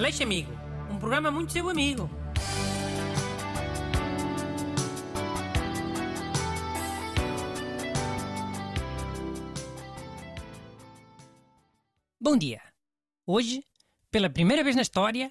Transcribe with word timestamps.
Aleixo 0.00 0.22
Amigo, 0.22 0.50
um 0.90 0.98
programa 0.98 1.30
muito 1.30 1.52
seu 1.52 1.68
amigo. 1.68 2.08
Bom 12.18 12.34
dia. 12.38 12.62
Hoje, 13.26 13.62
pela 14.10 14.30
primeira 14.30 14.64
vez 14.64 14.74
na 14.74 14.80
história, 14.80 15.30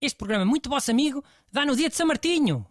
este 0.00 0.18
programa 0.18 0.44
muito 0.44 0.68
vosso 0.68 0.90
amigo 0.90 1.24
dá 1.52 1.64
no 1.64 1.76
dia 1.76 1.88
de 1.88 1.94
São 1.94 2.08
Martinho. 2.08 2.66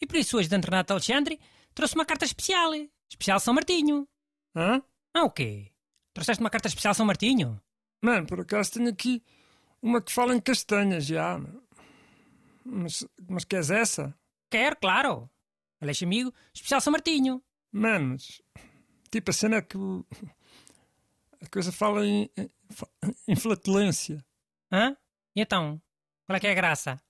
E 0.00 0.06
por 0.06 0.14
isso 0.14 0.38
hoje, 0.38 0.48
Dante 0.48 0.66
Renato 0.66 0.92
Alexandre 0.92 1.40
trouxe 1.74 1.96
uma 1.96 2.06
carta 2.06 2.24
especial. 2.24 2.70
Especial 3.10 3.40
São 3.40 3.52
Martinho. 3.52 4.06
Hã? 4.54 4.80
Ah, 5.12 5.24
o 5.24 5.30
quê? 5.32 5.72
Trouxeste 6.14 6.40
uma 6.40 6.50
carta 6.50 6.68
especial 6.68 6.94
São 6.94 7.04
Martinho? 7.04 7.60
Mano, 8.00 8.28
por 8.28 8.38
acaso 8.38 8.74
tenho 8.74 8.90
aqui 8.90 9.24
uma 9.82 10.00
que 10.00 10.12
fala 10.12 10.34
em 10.34 10.40
castanhas 10.40 11.04
já. 11.04 11.40
Mas, 12.64 13.04
mas 13.28 13.44
queres 13.44 13.70
essa? 13.70 14.14
Quero, 14.50 14.76
claro. 14.76 15.28
Aleixo 15.80 16.04
Amigo, 16.04 16.32
especial 16.54 16.80
São 16.80 16.92
Martinho. 16.92 17.42
Mano, 17.72 18.10
mas, 18.10 18.40
tipo 19.10 19.30
a 19.30 19.34
cena 19.34 19.56
é 19.56 19.62
que 19.62 19.76
o- 19.76 20.06
a 21.40 21.46
coisa 21.48 21.72
fala 21.72 22.06
em, 22.06 22.30
em, 22.36 22.50
em 23.28 23.36
flatulência. 23.36 24.24
Hã? 24.70 24.96
E 25.34 25.40
então? 25.40 25.80
Qual 26.26 26.36
é 26.36 26.40
que 26.40 26.46
é 26.46 26.52
a 26.52 26.54
graça? 26.54 27.00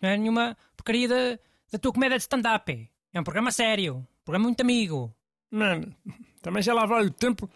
Não 0.00 0.08
é 0.08 0.16
nenhuma 0.16 0.56
porcaria 0.76 1.08
da, 1.08 1.38
da 1.72 1.78
tua 1.78 1.92
comédia 1.92 2.16
de 2.16 2.22
stand-up. 2.22 2.90
É 3.12 3.20
um 3.20 3.24
programa 3.24 3.52
sério. 3.52 3.96
Um 3.96 4.24
programa 4.24 4.44
muito 4.46 4.60
amigo. 4.62 5.14
Mano, 5.50 5.94
também 6.40 6.62
já 6.62 6.72
lá 6.72 6.86
vai 6.86 7.04
o 7.04 7.10
tempo 7.10 7.48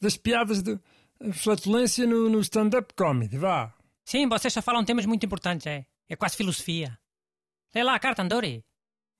das 0.00 0.16
piadas 0.16 0.62
de 0.62 0.78
flatulência 1.32 2.06
no, 2.06 2.28
no 2.28 2.40
stand-up 2.40 2.94
comedy, 2.94 3.36
vá. 3.38 3.74
Sim, 4.04 4.28
vocês 4.28 4.52
só 4.52 4.60
falam 4.60 4.84
temas 4.84 5.06
muito 5.06 5.24
importantes, 5.24 5.66
é. 5.66 5.86
É 6.08 6.16
quase 6.16 6.36
filosofia. 6.36 6.98
Lê 7.74 7.82
lá 7.82 7.94
a 7.94 7.98
carta, 7.98 8.22
Andori. 8.22 8.64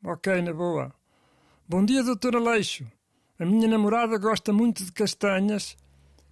Ok, 0.04 0.42
na 0.42 0.52
boa. 0.52 0.94
Bom 1.66 1.84
dia, 1.84 2.02
doutor 2.02 2.36
Aleixo. 2.36 2.86
A 3.38 3.44
minha 3.44 3.66
namorada 3.66 4.18
gosta 4.18 4.52
muito 4.52 4.84
de 4.84 4.92
castanhas, 4.92 5.76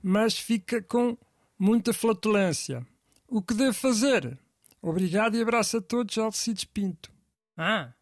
mas 0.02 0.38
fica 0.38 0.82
com 0.82 1.16
muita 1.58 1.94
flatulência. 1.94 2.86
O 3.26 3.40
que 3.40 3.54
devo 3.54 3.72
fazer? 3.72 4.38
Obrigado 4.82 5.36
e 5.36 5.42
abraço 5.42 5.78
a 5.78 5.80
todos, 5.80 6.18
Alcides 6.18 6.64
Pinto. 6.64 7.10
Ah, 7.56 7.94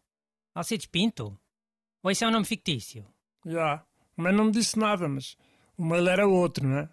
Alcides 0.53 0.87
Pinto. 0.87 1.39
Ou 2.03 2.11
isso 2.11 2.23
é 2.23 2.27
um 2.27 2.31
nome 2.31 2.45
fictício? 2.45 3.05
Já, 3.45 3.85
mas 4.17 4.35
não 4.35 4.45
me 4.45 4.51
disse 4.51 4.77
nada, 4.77 5.07
mas 5.07 5.37
o 5.77 5.85
mail 5.85 6.09
era 6.09 6.27
outro, 6.27 6.67
não 6.67 6.79
é? 6.79 6.89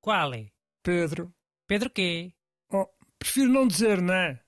Qual 0.00 0.34
é? 0.34 0.50
Pedro. 0.82 1.32
Pedro 1.66 1.88
quê? 1.88 2.33
Prefiro 3.24 3.50
não 3.50 3.66
dizer, 3.66 4.02
não 4.02 4.12
é? 4.12 4.38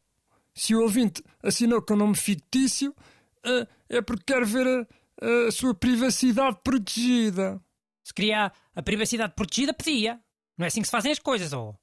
Se 0.54 0.74
o 0.74 0.82
ouvinte 0.82 1.24
assinou 1.42 1.80
com 1.80 1.96
nome 1.96 2.14
fictício, 2.14 2.94
eh, 3.42 3.66
é 3.88 4.02
porque 4.02 4.34
quer 4.34 4.44
ver 4.44 4.66
a, 4.66 5.46
a 5.48 5.50
sua 5.50 5.74
privacidade 5.74 6.58
protegida. 6.62 7.58
Se 8.04 8.12
queria 8.12 8.52
a 8.74 8.82
privacidade 8.82 9.32
protegida, 9.34 9.72
pedia. 9.72 10.20
Não 10.58 10.64
é 10.64 10.66
assim 10.66 10.82
que 10.82 10.88
se 10.88 10.90
fazem 10.90 11.10
as 11.10 11.18
coisas, 11.18 11.54
ó. 11.54 11.74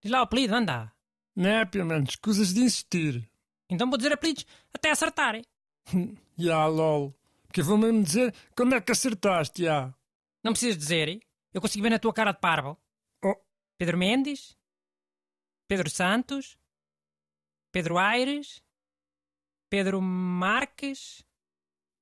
Diz 0.00 0.12
lá 0.12 0.20
o 0.20 0.22
apelido, 0.22 0.54
anda. 0.54 0.92
Não 1.34 1.50
é, 1.50 1.64
pelo 1.64 1.86
menos, 1.86 2.10
escusas 2.10 2.54
de 2.54 2.60
insistir. 2.60 3.28
Então 3.68 3.90
vou 3.90 3.98
dizer 3.98 4.12
apelidos 4.12 4.46
até 4.72 4.92
acertarem. 4.92 5.42
Ya, 6.38 6.66
lol. 6.66 7.12
Porque 7.48 7.62
vou 7.62 7.76
mesmo 7.76 8.02
dizer 8.04 8.32
quando 8.56 8.76
é 8.76 8.80
que 8.80 8.92
acertaste, 8.92 9.64
ya. 9.64 9.92
Não 10.42 10.52
precisas 10.52 10.78
dizer, 10.78 11.20
eu 11.52 11.60
consigo 11.60 11.82
ver 11.82 11.90
na 11.90 11.98
tua 11.98 12.12
cara 12.12 12.30
de 12.30 12.38
parvo. 12.38 12.78
Oh, 13.22 13.36
Pedro 13.76 13.98
Mendes, 13.98 14.56
Pedro 15.72 15.88
Santos, 15.88 16.58
Pedro 17.72 17.96
Aires, 17.96 18.62
Pedro 19.70 20.02
Marques, 20.02 21.24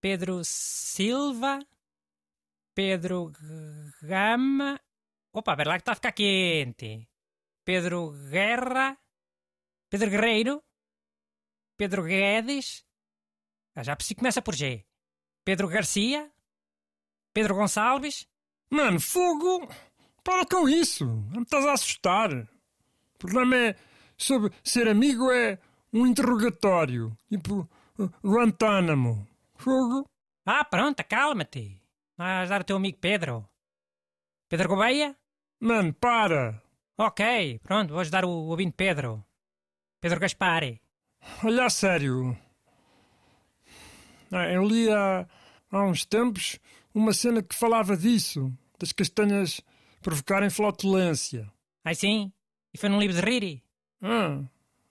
Pedro 0.00 0.42
Silva, 0.42 1.64
Pedro 2.75 3.30
Gama. 4.03 4.80
Opa, 5.32 5.54
ver 5.54 5.69
lá 5.69 5.75
que 5.75 5.82
está 5.82 5.92
a 5.92 5.94
ficar 5.94 6.10
quente. 6.10 7.09
Pedro 7.64 8.10
Guerra, 8.28 8.98
Pedro 9.88 10.10
Guerreiro, 10.10 10.64
Pedro 11.76 12.03
Guedes. 12.03 12.84
Ah, 13.76 13.84
já 13.84 13.94
que 13.94 14.16
começa 14.16 14.42
por 14.42 14.56
G. 14.56 14.84
Pedro 15.44 15.69
Garcia, 15.69 16.28
Pedro 17.32 17.54
Gonçalves. 17.54 18.26
mano, 18.69 18.98
fogo! 18.98 19.69
Para 20.25 20.44
com 20.44 20.69
isso! 20.69 21.06
Não 21.06 21.36
me 21.36 21.42
estás 21.42 21.64
a 21.64 21.75
assustar. 21.75 22.30
O 23.22 23.26
problema 23.26 23.54
é 23.56 23.76
sobre 24.16 24.50
ser 24.64 24.88
amigo 24.88 25.31
é 25.31 25.58
um 25.92 26.06
interrogatório. 26.06 27.14
Tipo, 27.28 27.69
Guantánamo. 28.25 29.26
Fogo? 29.56 30.06
Ah, 30.47 30.64
pronto, 30.64 31.04
calma-te. 31.04 31.82
Vais 32.16 32.48
dar 32.48 32.62
o 32.62 32.64
teu 32.64 32.76
amigo 32.76 32.97
Pedro. 32.98 33.47
Pedro 34.48 34.69
Gouveia? 34.69 35.14
Mano, 35.60 35.92
para! 35.92 36.62
Ok, 36.97 37.59
pronto, 37.62 37.91
vou 37.91 38.00
ajudar 38.00 38.25
o 38.25 38.30
ouvinte 38.30 38.72
Pedro. 38.75 39.22
Pedro 40.00 40.19
Gaspari. 40.19 40.80
Olha 41.44 41.66
a 41.66 41.70
sério. 41.70 42.34
Ah, 44.32 44.47
Eu 44.50 44.64
li 44.64 44.91
há, 44.91 45.26
há 45.70 45.82
uns 45.84 46.06
tempos 46.06 46.59
uma 46.94 47.12
cena 47.12 47.42
que 47.42 47.54
falava 47.54 47.97
disso, 47.97 48.50
das 48.78 48.92
castanhas 48.92 49.60
provocarem 50.00 50.48
flatulência. 50.48 51.53
Ai 51.84 51.94
sim? 51.94 52.32
E 52.72 52.78
foi 52.78 52.88
num 52.88 53.00
livro 53.00 53.16
de 53.16 53.22
Riri? 53.22 53.64
Ah, 54.03 54.42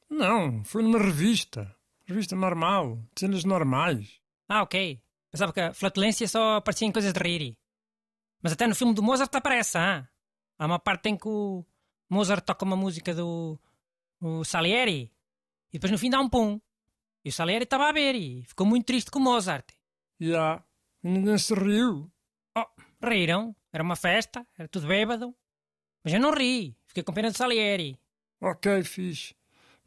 não, 0.10 0.64
foi 0.64 0.84
numa 0.84 1.00
revista. 1.00 1.76
Revista 2.06 2.36
normal, 2.36 3.00
cenas 3.16 3.44
normais. 3.44 4.20
Ah, 4.48 4.64
ok. 4.64 5.02
Pensava 5.32 5.54
que 5.54 5.60
a 5.60 5.74
flatulência 5.74 6.28
só 6.28 6.56
aparecia 6.56 6.88
em 6.88 6.92
coisas 6.92 7.14
de 7.14 7.20
Riri. 7.20 7.58
Mas 8.42 8.54
até 8.54 8.66
no 8.66 8.76
filme 8.76 8.94
do 8.94 9.04
Mozart 9.04 9.34
aparece, 9.36 9.78
ah? 9.78 10.08
Há 10.58 10.66
uma 10.66 10.80
parte 10.80 11.10
em 11.10 11.18
que 11.18 11.28
o 11.28 11.64
Mozart 12.10 12.44
toca 12.44 12.66
uma 12.66 12.76
música 12.76 13.14
do 13.14 13.60
o 14.22 14.44
Salieri 14.44 15.12
e 15.72 15.74
depois 15.74 15.92
no 15.92 15.98
fim 15.98 16.10
dá 16.10 16.20
um 16.20 16.28
pum. 16.30 16.60
E 17.24 17.30
o 17.30 17.32
Salieri 17.32 17.64
estava 17.64 17.88
a 17.88 17.92
ver 17.92 18.16
e 18.16 18.44
ficou 18.46 18.66
muito 18.66 18.86
triste 18.86 19.12
com 19.12 19.20
o 19.20 19.22
Mozart. 19.22 19.66
Já, 20.20 20.64
e 21.04 21.10
ninguém 21.10 21.38
se 21.38 21.54
riu. 21.54 22.12
Oh, 22.58 22.66
riram. 23.06 23.56
Era 23.72 23.84
uma 23.84 23.96
festa, 23.96 24.46
era 24.58 24.68
tudo 24.68 24.88
bêbado. 24.88 25.36
Mas 26.04 26.14
eu 26.14 26.20
não 26.20 26.34
ri. 26.34 26.76
Fiquei 26.90 27.04
com 27.04 27.14
pena 27.14 27.30
do 27.30 27.38
Salieri. 27.38 27.96
Ok, 28.42 28.84
fixe. 28.84 29.36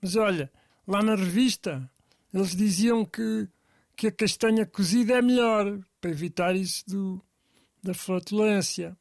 Mas 0.01 0.15
olha, 0.15 0.49
lá 0.87 1.03
na 1.03 1.17
revista, 1.17 1.91
eles 2.33 2.55
diziam 2.55 3.05
que, 3.05 3.49
que 3.97 4.07
a 4.07 4.13
castanha 4.13 4.65
cozida 4.65 5.15
é 5.15 5.21
melhor, 5.21 5.81
para 6.01 6.11
evitar 6.13 6.55
isso 6.55 6.85
do, 6.87 7.21
da 7.83 7.93
flatulência. 7.93 8.97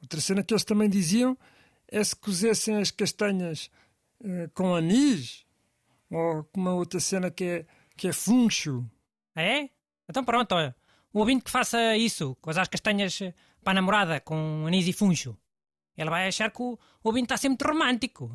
Outra 0.00 0.22
cena 0.22 0.42
que 0.42 0.54
eles 0.54 0.64
também 0.64 0.88
diziam 0.88 1.36
é 1.86 2.02
se 2.02 2.16
cozessem 2.16 2.76
as 2.76 2.90
castanhas 2.90 3.70
eh, 4.24 4.48
com 4.54 4.74
anis, 4.74 5.44
ou 6.10 6.44
com 6.44 6.60
uma 6.62 6.72
outra 6.72 6.98
cena 6.98 7.30
que 7.30 7.44
é, 7.44 7.66
que 7.94 8.08
é 8.08 8.12
funcho. 8.12 8.90
Ah, 9.34 9.42
é? 9.42 9.68
Então 10.08 10.24
pronto, 10.24 10.54
olha. 10.54 10.74
O 11.12 11.18
ouvinte 11.18 11.44
que 11.44 11.50
faça 11.50 11.94
isso, 11.94 12.34
coisar 12.40 12.62
as 12.62 12.68
castanhas 12.68 13.20
eh, 13.20 13.34
para 13.62 13.72
a 13.72 13.74
namorada 13.74 14.18
com 14.18 14.64
anis 14.66 14.86
e 14.86 14.94
funcho. 14.94 15.36
Ela 15.98 16.10
vai 16.12 16.28
achar 16.28 16.48
que 16.50 16.62
o 16.62 16.78
o 17.02 17.18
está 17.18 17.36
sempre 17.36 17.68
romântico. 17.68 18.30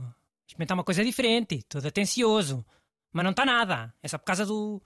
Experimentar 0.46 0.76
uma 0.76 0.84
coisa 0.84 1.04
diferente, 1.04 1.64
todo 1.64 1.88
atencioso. 1.88 2.66
Mas 3.14 3.24
não 3.24 3.32
está 3.32 3.46
nada. 3.46 3.94
É 4.04 4.08
só 4.10 4.18
por 4.18 4.26
causa 4.26 4.46
do. 4.46 4.82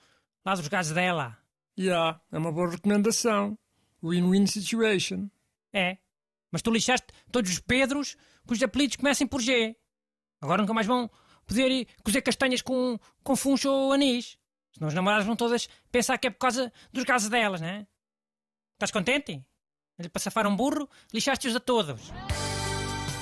lá 0.46 0.54
dos 0.54 0.68
gases 0.68 0.94
dela. 0.94 1.36
Já, 1.76 2.22
é 2.32 2.38
uma 2.38 2.52
boa 2.52 2.70
recomendação. 2.70 3.58
Win-win 4.04 4.46
situation. 4.46 5.28
É. 5.74 5.98
Mas 6.52 6.62
tu 6.62 6.72
lixaste 6.72 7.08
todos 7.32 7.52
os 7.52 7.60
Pedros 7.60 8.16
cujos 8.46 8.64
apelidos 8.64 8.96
comecem 8.96 9.26
por 9.26 9.42
G. 9.42 9.76
Agora 10.40 10.62
nunca 10.62 10.74
mais 10.74 10.86
vão 10.86 11.10
poder 11.48 11.72
ir 11.72 11.88
cozer 12.04 12.22
castanhas 12.22 12.62
com, 12.62 13.00
com 13.24 13.36
funcho 13.36 13.70
ou 13.70 13.92
anis. 13.92 14.38
Senão 14.72 14.88
as 14.88 14.94
namoradas 14.94 15.26
vão 15.26 15.36
todas 15.36 15.68
pensar 15.92 16.18
que 16.20 16.28
é 16.28 16.30
por 16.30 16.38
causa 16.38 16.72
dos 16.94 17.04
gases 17.04 17.28
delas, 17.28 17.60
né? 17.60 17.88
Estás 18.74 18.92
contente? 18.92 19.44
Para 20.14 20.22
safar 20.22 20.46
um 20.46 20.56
burro, 20.56 20.88
lixaste-os 21.12 21.56
a 21.56 21.60
todos. 21.60 22.12